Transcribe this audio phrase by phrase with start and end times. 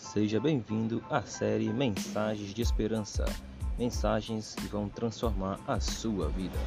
[0.00, 3.24] Seja bem-vindo à série Mensagens de Esperança
[3.78, 6.58] mensagens que vão transformar a sua vida.